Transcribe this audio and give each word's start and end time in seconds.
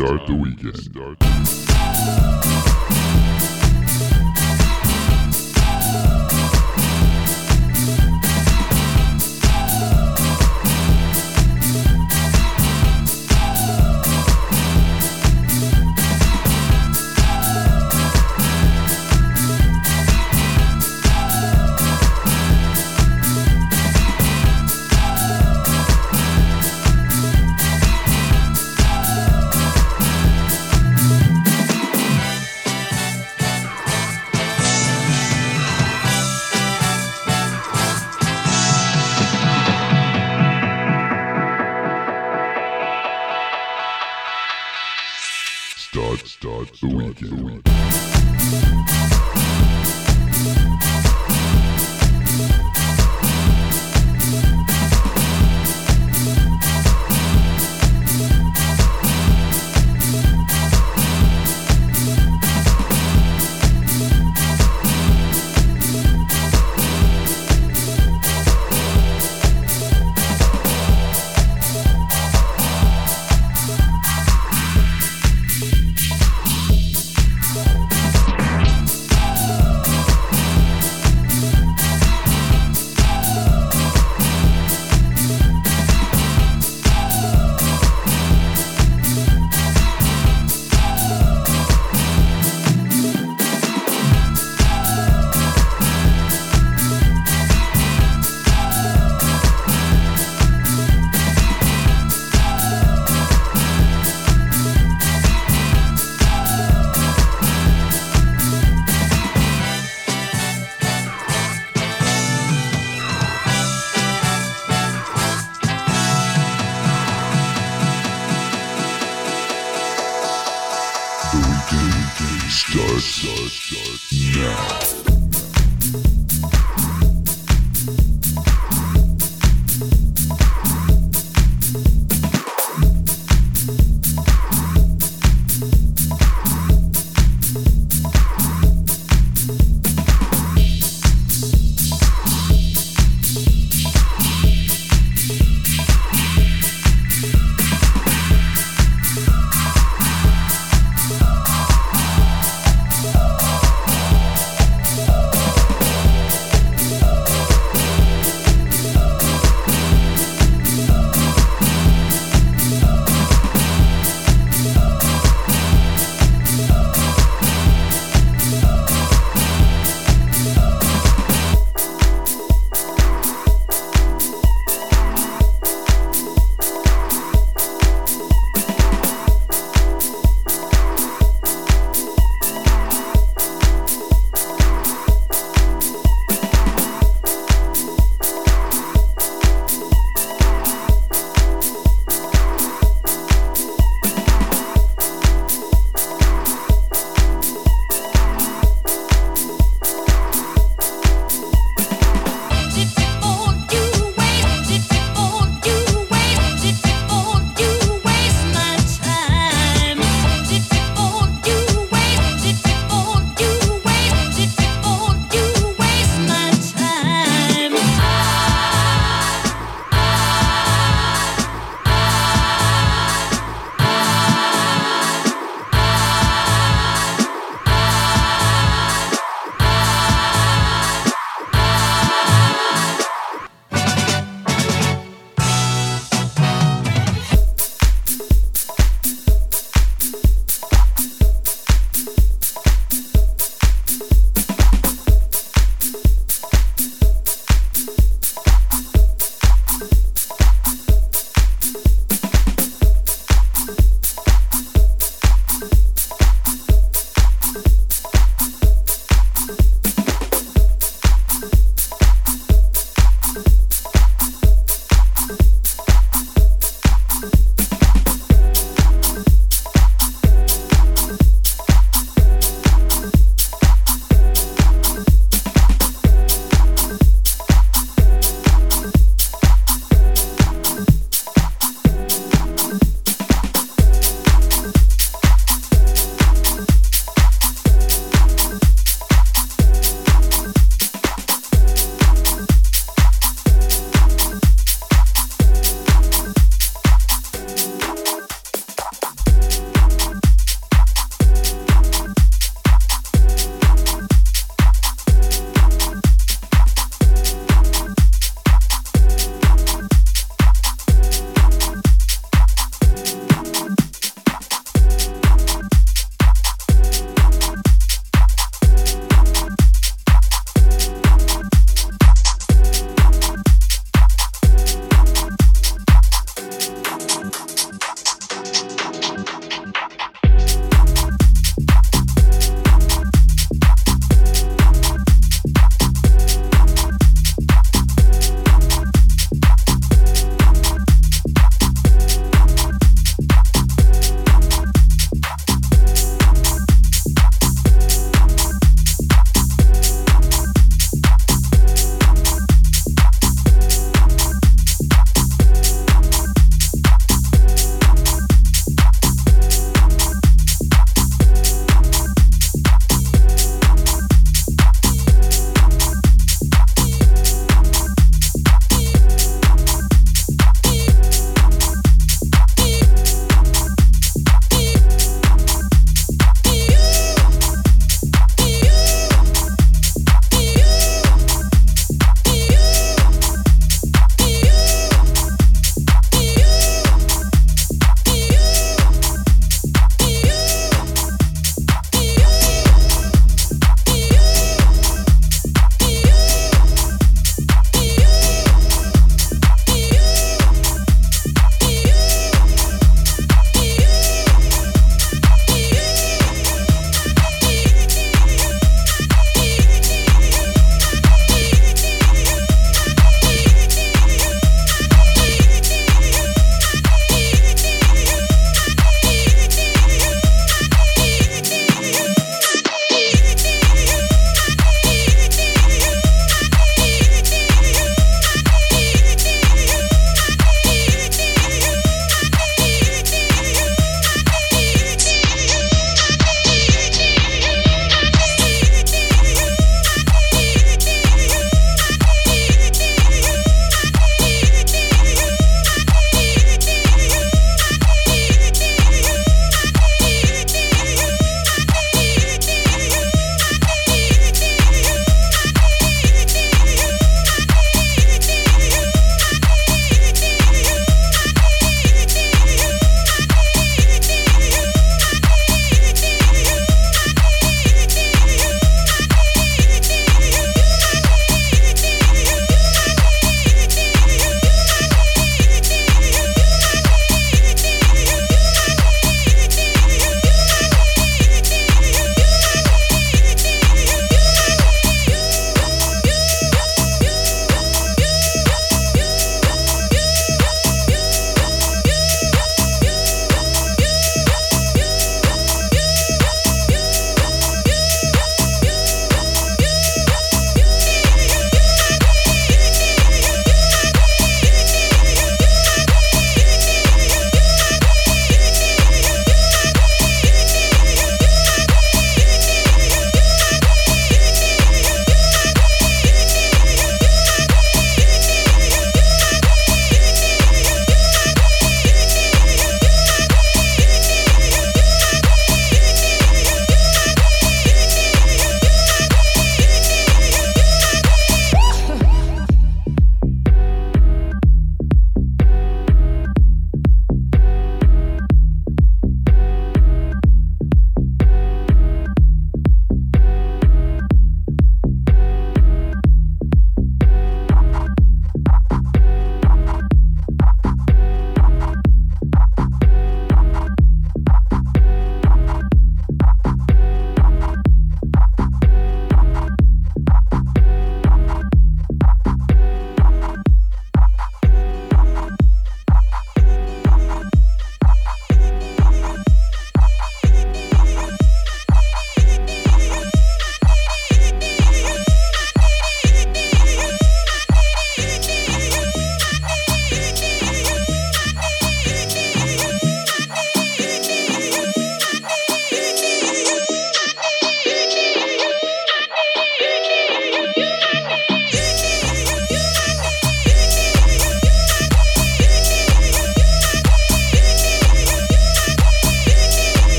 start 0.00 0.26
the 0.26 0.34
weekend. 0.34 0.76
Start, 0.78 1.20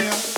I 0.00 0.31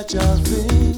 fragile 0.00 0.36
things 0.44 0.89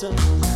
so 0.00 0.49